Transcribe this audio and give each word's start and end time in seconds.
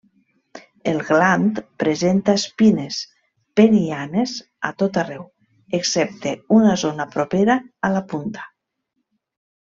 El 0.91 0.99
gland 1.07 1.59
presenta 1.81 2.33
espines 2.39 2.95
penianes 3.59 4.33
a 4.69 4.71
tot 4.83 4.97
arreu 5.01 5.27
excepte 5.81 6.31
una 6.61 6.73
zona 6.85 7.07
propera 7.17 7.59
a 7.89 7.93
la 7.97 8.03
punta. 8.15 8.47